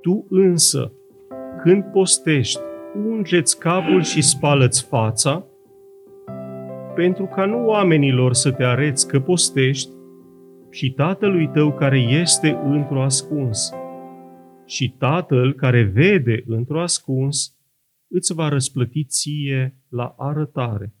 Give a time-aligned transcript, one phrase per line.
[0.00, 0.92] Tu însă,
[1.62, 2.60] când postești,
[3.06, 5.44] ungeți capul și spală-ți fața,
[6.94, 9.90] pentru ca nu oamenilor să te areți că postești,
[10.70, 13.70] și Tatălui tău care este într-o ascuns.
[14.66, 17.56] Și Tatăl care vede într-o ascuns
[18.08, 20.94] îți va răsplăti ție la arătare.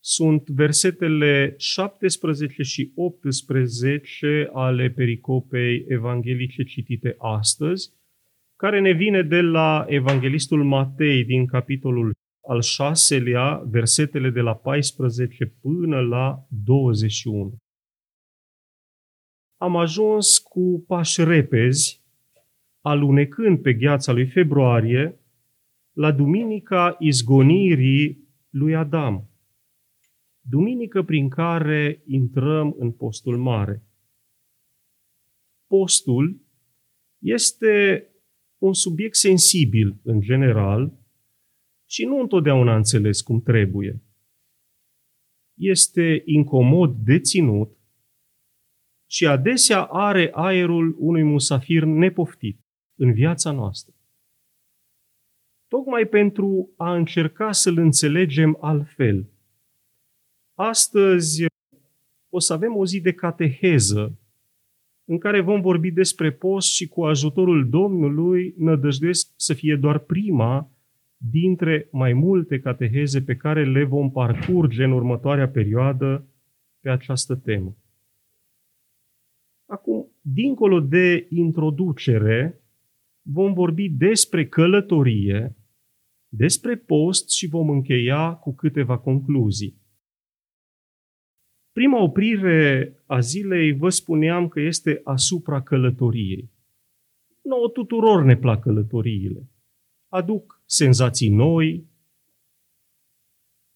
[0.00, 7.92] Sunt versetele 17 și 18 ale pericopei evanghelice citite astăzi,
[8.64, 12.12] care ne vine de la Evanghelistul Matei din capitolul
[12.48, 17.56] al șaselea, versetele de la 14 până la 21.
[19.56, 22.02] Am ajuns cu pași repezi,
[22.80, 25.20] alunecând pe gheața lui februarie,
[25.92, 29.30] la duminica izgonirii lui Adam.
[30.40, 33.82] Duminică prin care intrăm în postul mare.
[35.66, 36.40] Postul
[37.18, 38.08] este
[38.64, 40.92] un subiect sensibil în general
[41.84, 44.02] și nu întotdeauna înțeles cum trebuie.
[45.54, 47.76] Este incomod de ținut
[49.06, 52.60] și adesea are aerul unui musafir nepoftit
[52.94, 53.94] în viața noastră.
[55.68, 59.28] Tocmai pentru a încerca să-l înțelegem altfel.
[60.54, 61.46] Astăzi
[62.28, 64.18] o să avem o zi de cateheză
[65.04, 70.70] în care vom vorbi despre post și cu ajutorul Domnului nădăjduiesc să fie doar prima
[71.16, 76.26] dintre mai multe cateheze pe care le vom parcurge în următoarea perioadă
[76.80, 77.76] pe această temă.
[79.66, 82.60] Acum, dincolo de introducere,
[83.22, 85.56] vom vorbi despre călătorie,
[86.28, 89.82] despre post și vom încheia cu câteva concluzii.
[91.74, 96.50] Prima oprire a zilei vă spuneam că este asupra călătoriei.
[97.42, 99.50] Nouă tuturor ne plac călătoriile.
[100.08, 101.88] Aduc senzații noi,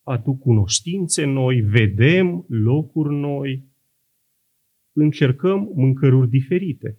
[0.02, 3.68] aduc cunoștințe noi, vedem locuri noi,
[4.92, 6.98] încercăm mâncăruri diferite.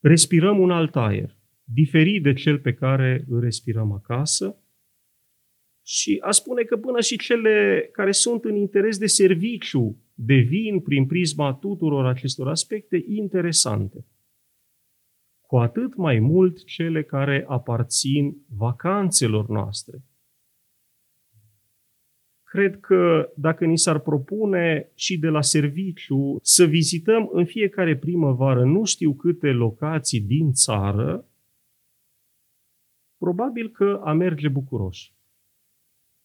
[0.00, 4.61] Respirăm un alt aer, diferit de cel pe care îl respirăm acasă,
[5.84, 11.06] și a spune că până și cele care sunt în interes de serviciu devin, prin
[11.06, 14.06] prisma tuturor acestor aspecte, interesante.
[15.40, 20.02] Cu atât mai mult cele care aparțin vacanțelor noastre.
[22.42, 28.64] Cred că dacă ni s-ar propune și de la serviciu să vizităm în fiecare primăvară
[28.64, 31.26] nu știu câte locații din țară,
[33.18, 35.14] probabil că a merge bucuroși.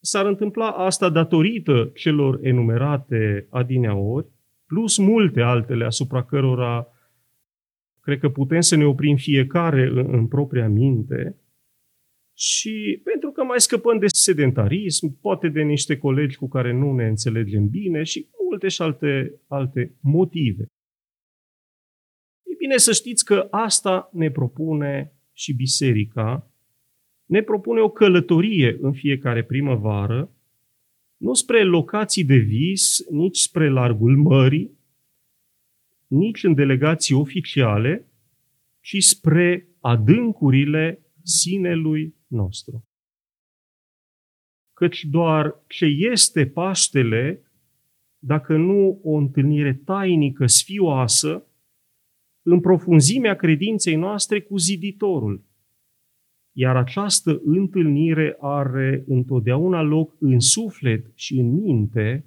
[0.08, 4.28] S-ar întâmpla asta datorită celor enumerate adineaori,
[4.66, 6.88] plus multe altele asupra cărora
[8.00, 11.42] cred că putem să ne oprim fiecare în, în propria minte,
[12.38, 17.08] și pentru că mai scăpăm de sedentarism, poate de niște colegi cu care nu ne
[17.08, 20.64] înțelegem bine și multe și alte, alte motive.
[22.44, 26.47] E bine să știți că asta ne propune și biserica
[27.28, 30.32] ne propune o călătorie în fiecare primăvară,
[31.18, 34.78] nu spre locații de vis, nici spre largul mării,
[36.08, 38.12] nici în delegații oficiale,
[38.80, 42.86] ci spre adâncurile sinelui nostru.
[44.74, 47.42] Căci doar ce este Paștele,
[48.20, 51.48] dacă nu o întâlnire tainică, sfioasă,
[52.42, 55.47] în profunzimea credinței noastre cu ziditorul,
[56.60, 62.26] iar această întâlnire are întotdeauna loc în suflet și în minte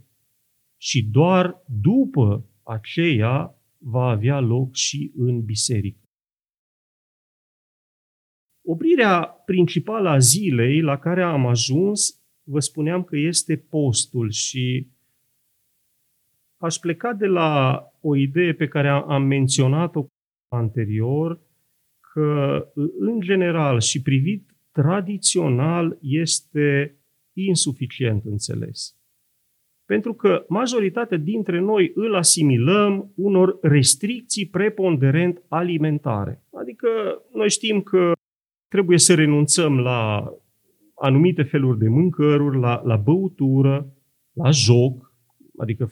[0.80, 5.98] și doar după aceea va avea loc și în biserică.
[8.66, 14.86] Oprirea principală a zilei la care am ajuns, vă spuneam că este postul și
[16.56, 20.06] aș pleca de la o idee pe care am menționat-o
[20.48, 21.40] anterior,
[22.12, 22.58] că,
[22.98, 26.98] în general și privit tradițional, este
[27.32, 28.94] insuficient înțeles.
[29.84, 36.44] Pentru că majoritatea dintre noi îl asimilăm unor restricții preponderent alimentare.
[36.52, 36.88] Adică
[37.32, 38.12] noi știm că
[38.68, 40.30] trebuie să renunțăm la
[40.94, 43.94] anumite feluri de mâncăruri, la, la băutură,
[44.32, 45.14] la joc,
[45.56, 45.90] adică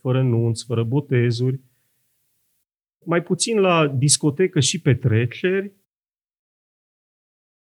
[0.00, 1.60] fără nunți, fără botezuri,
[3.08, 5.72] mai puțin la discotecă și petreceri,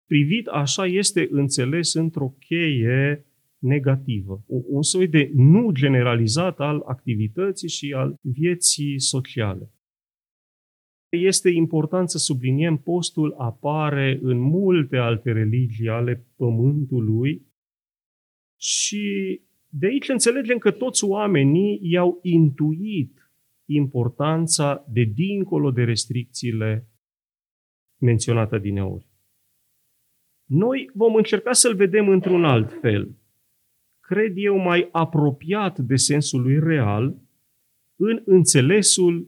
[0.06, 3.26] privit așa este înțeles într-o cheie
[3.58, 9.72] negativă, un soi de nu generalizat al activității și al vieții sociale.
[11.10, 17.48] Este important să subliniem, postul apare în multe alte religii ale pământului
[18.60, 23.27] și de aici înțelegem că toți oamenii i-au intuit
[23.68, 26.88] importanța de dincolo de restricțiile
[27.98, 29.08] menționate din ori.
[30.46, 33.16] Noi vom încerca să-l vedem într-un alt fel.
[34.00, 37.22] Cred eu mai apropiat de sensul lui real
[37.96, 39.26] în înțelesul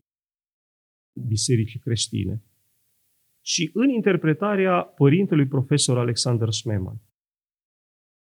[1.27, 2.43] bisericii creștine
[3.41, 7.01] și în interpretarea părintelui profesor Alexander Smeman.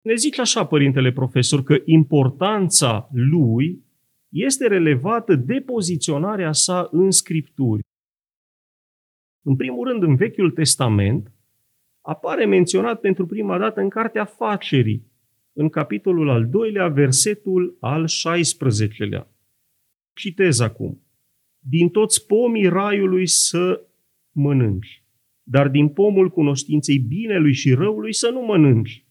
[0.00, 3.85] Ne zice așa părintele profesor că importanța lui
[4.44, 7.82] este relevată de poziționarea sa în Scripturi.
[9.42, 11.32] În primul rând, în Vechiul Testament,
[12.00, 15.06] apare menționat pentru prima dată în Cartea Facerii,
[15.52, 19.26] în capitolul al doilea, versetul al 16-lea.
[20.12, 21.02] Citez acum.
[21.58, 23.86] Din toți pomii raiului să
[24.30, 25.04] mănânci,
[25.42, 29.06] dar din pomul cunoștinței binelui și răului să nu mănânci,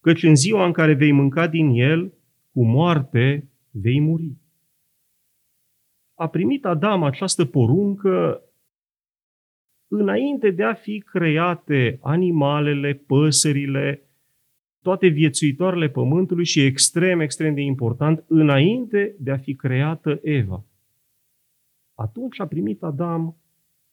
[0.00, 2.12] căci în ziua în care vei mânca din el,
[2.52, 4.36] cu moarte vei muri.
[6.18, 8.42] A primit Adam această poruncă
[9.88, 14.02] înainte de a fi create animalele, păsările,
[14.82, 20.64] toate viețuitoarele pământului și extrem, extrem de important, înainte de a fi creată Eva.
[21.94, 23.36] Atunci a primit Adam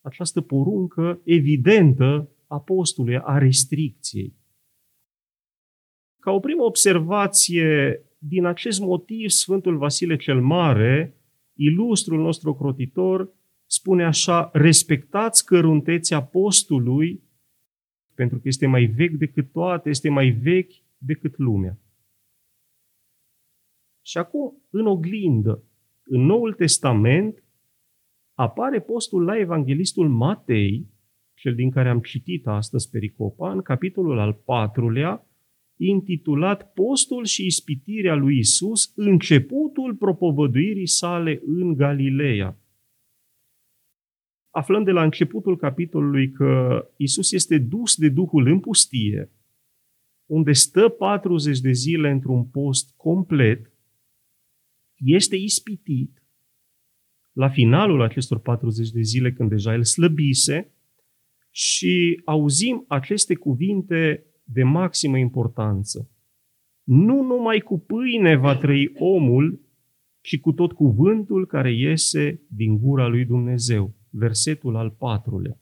[0.01, 4.33] această poruncă evidentă a postului, a restricției.
[6.19, 11.15] Ca o primă observație, din acest motiv, Sfântul Vasile cel Mare,
[11.55, 13.33] ilustrul nostru crotitor,
[13.65, 17.23] spune așa, respectați căruntețea postului,
[18.13, 21.79] pentru că este mai vechi decât toate, este mai vechi decât lumea.
[24.01, 25.63] Și acum, în oglindă,
[26.03, 27.43] în Noul Testament,
[28.33, 30.93] apare postul la Evanghelistul Matei,
[31.33, 35.27] cel din care am citit astăzi pericopa, în capitolul al patrulea,
[35.77, 42.59] intitulat Postul și ispitirea lui Isus, începutul propovăduirii sale în Galileea.
[44.49, 49.31] Aflăm de la începutul capitolului că Isus este dus de Duhul în pustie,
[50.25, 53.71] unde stă 40 de zile într-un post complet,
[54.95, 56.23] este ispitit.
[57.31, 60.69] La finalul acestor 40 de zile, când deja el slăbise,
[61.51, 66.09] și auzim aceste cuvinte de maximă importanță.
[66.83, 69.61] Nu numai cu pâine va trăi omul,
[70.21, 75.59] ci cu tot cuvântul care iese din gura lui Dumnezeu versetul al patrulea.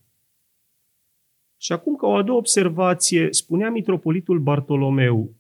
[1.58, 5.36] Și acum, ca o a doua observație, spunea mitropolitul Bartolomeu,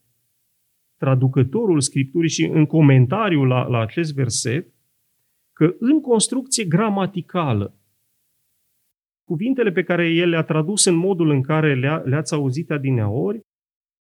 [0.97, 4.73] traducătorul Scripturii și în comentariu la, la acest verset,
[5.53, 7.77] că în construcție gramaticală,
[9.23, 13.41] cuvintele pe care el le-a tradus în modul în care le-a, le-ați auzit adineaori,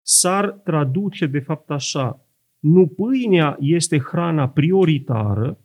[0.03, 2.27] s-ar traduce de fapt așa,
[2.59, 5.59] nu pâinea este hrana prioritară,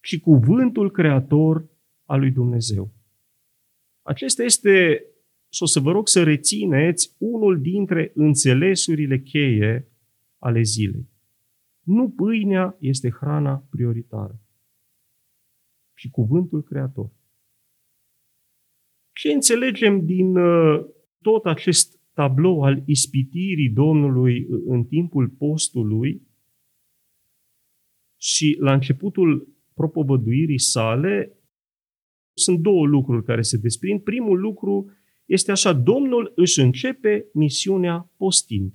[0.00, 1.68] ci cuvântul creator
[2.04, 2.92] al lui Dumnezeu.
[4.02, 5.04] Acesta este,
[5.48, 9.88] și o să vă rog să rețineți, unul dintre înțelesurile cheie
[10.38, 11.08] ale zilei.
[11.80, 14.40] Nu pâinea este hrana prioritară,
[15.94, 17.10] ci cuvântul creator.
[19.24, 20.84] Ce înțelegem din uh,
[21.22, 26.22] tot acest tablou al ispitirii Domnului în timpul postului
[28.16, 31.38] și la începutul propovăduirii sale,
[32.34, 34.00] sunt două lucruri care se desprind.
[34.00, 34.90] Primul lucru
[35.24, 38.74] este așa, Domnul își începe misiunea postind.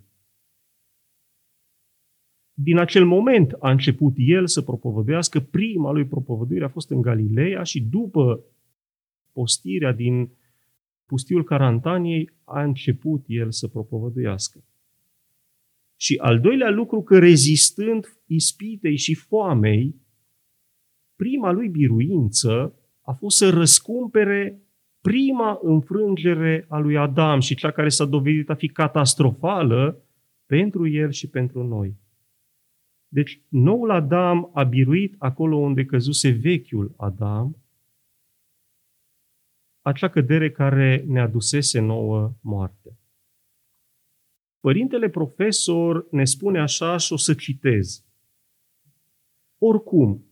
[2.54, 5.40] Din acel moment a început el să propovăduiască.
[5.40, 8.44] Prima lui propovăduire a fost în Galileea și după
[9.32, 10.38] postirea din
[11.10, 14.64] pustiul Carantaniei a început el să propovăduiască.
[15.96, 19.96] Și al doilea lucru, că rezistând ispitei și foamei,
[21.16, 24.62] prima lui biruință a fost să răscumpere
[25.02, 30.04] prima înfrângere a lui Adam și cea care s-a dovedit a fi catastrofală
[30.46, 31.98] pentru el și pentru noi.
[33.08, 37.58] Deci, noul Adam a biruit acolo unde căzuse vechiul Adam,
[39.90, 42.98] acea cădere care ne adusese nouă moarte.
[44.60, 48.06] Părintele profesor ne spune așa și o să citez.
[49.58, 50.24] Oricum,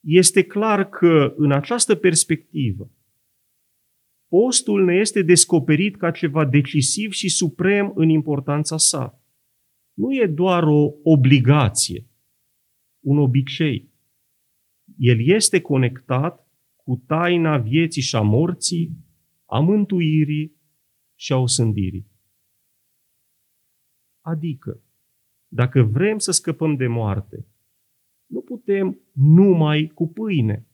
[0.00, 2.90] este clar că în această perspectivă
[4.28, 9.22] postul ne este descoperit ca ceva decisiv și suprem în importanța sa.
[9.92, 12.06] Nu e doar o obligație,
[13.00, 13.90] un obicei.
[14.96, 16.47] El este conectat
[16.88, 18.96] cu taina vieții și a morții,
[19.44, 20.56] a mântuirii
[21.14, 22.06] și a osândirii.
[24.20, 24.82] Adică,
[25.48, 27.46] dacă vrem să scăpăm de moarte,
[28.26, 30.66] nu putem numai cu pâine,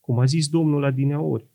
[0.00, 1.48] cum a zis Domnul adineaori.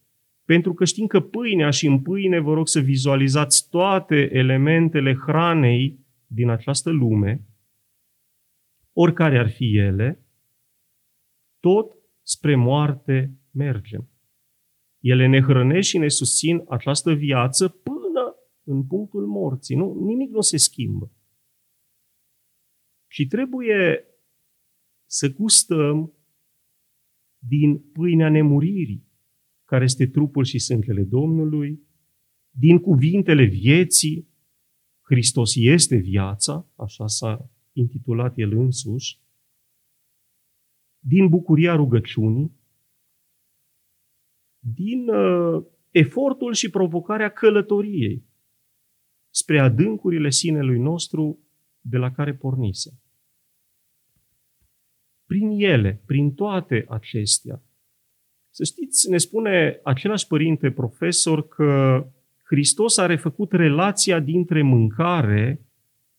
[0.44, 6.00] Pentru că știm că pâinea și în pâine vă rog să vizualizați toate elementele hranei
[6.28, 7.48] din această lume,
[8.94, 10.26] oricare ar fi ele,
[11.60, 14.10] tot spre moarte mergem.
[15.00, 19.76] Ele ne hrănesc și ne susțin această viață până în punctul morții.
[19.76, 21.12] Nu, nimic nu se schimbă.
[23.08, 24.06] Și trebuie
[25.06, 26.14] să gustăm
[27.38, 29.08] din pâinea nemuririi,
[29.66, 31.88] care este trupul și sângele Domnului,
[32.50, 34.28] din cuvintele vieții,
[35.02, 39.20] Hristos este viața, așa s-a intitulat el însuși,
[41.00, 42.59] din bucuria rugăciunii,
[44.76, 48.28] din uh, efortul și provocarea călătoriei
[49.30, 51.40] spre adâncurile sinelui nostru
[51.82, 53.00] de la care pornise.
[55.26, 57.64] Prin ele, prin toate acestea,
[58.50, 62.04] să știți, ne spune același părinte profesor că
[62.44, 65.66] Hristos a refăcut relația dintre mâncare,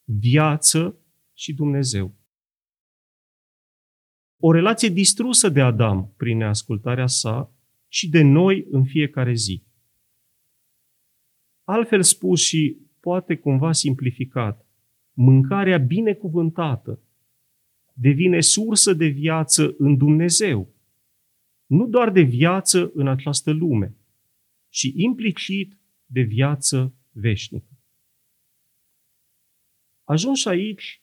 [0.04, 0.98] viață
[1.32, 2.14] și Dumnezeu.
[4.42, 7.54] O relație distrusă de Adam prin neascultarea sa
[7.92, 9.62] și de noi în fiecare zi.
[11.64, 14.66] Altfel spus și poate cumva simplificat,
[15.12, 17.02] mâncarea binecuvântată
[17.92, 20.74] devine sursă de viață în Dumnezeu,
[21.66, 23.96] nu doar de viață în această lume,
[24.68, 27.78] și implicit de viață veșnică.
[30.04, 31.02] Ajuns aici,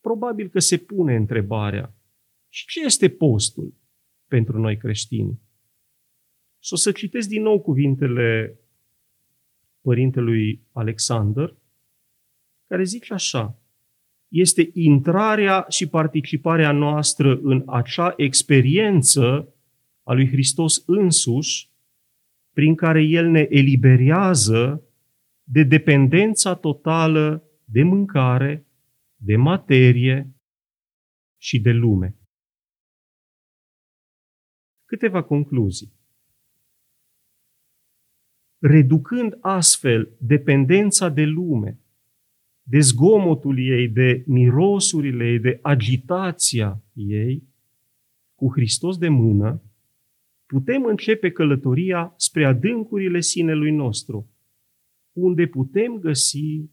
[0.00, 1.94] probabil că se pune întrebarea,
[2.48, 3.74] și ce este postul
[4.26, 5.40] pentru noi creștini?
[6.58, 8.58] Și o să citesc din nou cuvintele
[9.80, 11.56] părintelui Alexander,
[12.66, 13.58] care zice așa,
[14.28, 19.54] este intrarea și participarea noastră în acea experiență
[20.02, 21.70] a lui Hristos însuși,
[22.52, 24.82] prin care El ne eliberează
[25.42, 28.66] de dependența totală de mâncare,
[29.16, 30.34] de materie
[31.36, 32.16] și de lume.
[34.84, 35.97] Câteva concluzii.
[38.58, 41.80] Reducând astfel dependența de lume,
[42.62, 47.48] de zgomotul ei, de mirosurile ei, de agitația ei,
[48.34, 49.62] cu Hristos de mână,
[50.46, 54.30] putem începe călătoria spre adâncurile sinelui nostru,
[55.12, 56.70] unde putem găsi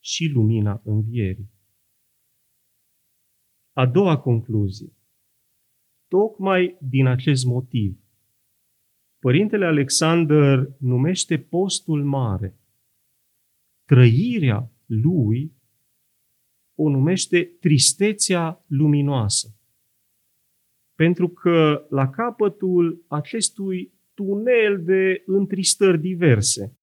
[0.00, 1.50] și lumina învierii.
[3.72, 4.92] A doua concluzie.
[6.08, 8.03] Tocmai din acest motiv,
[9.24, 12.58] Părintele Alexander numește postul mare.
[13.84, 15.52] Trăirea lui
[16.74, 19.56] o numește tristețea luminoasă.
[20.94, 26.78] Pentru că la capătul acestui tunel de întristări diverse,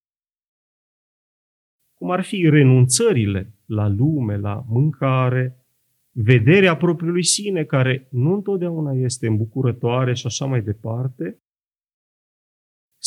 [1.93, 5.65] cum ar fi renunțările la lume, la mâncare,
[6.11, 11.41] vederea propriului sine, care nu întotdeauna este îmbucurătoare și așa mai departe,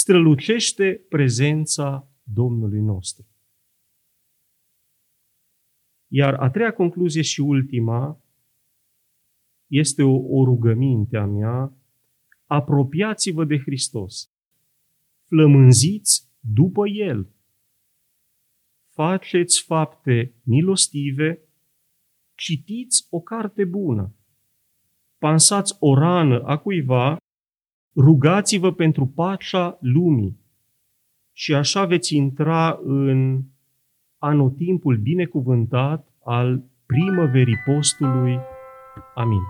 [0.05, 3.27] strălucește prezența Domnului nostru.
[6.09, 8.21] Iar a treia concluzie și ultima
[9.67, 11.73] este o, o rugăminte a mea,
[12.47, 14.31] apropiați-vă de Hristos,
[15.27, 17.29] flămânziți după El,
[18.89, 21.41] faceți fapte milostive,
[22.35, 24.15] citiți o carte bună,
[25.19, 27.17] pansați o rană a cuiva,
[27.97, 30.41] rugați-vă pentru pacea lumii
[31.33, 33.43] și așa veți intra în
[34.19, 38.39] anotimpul binecuvântat al primăverii postului.
[39.15, 39.41] Amin.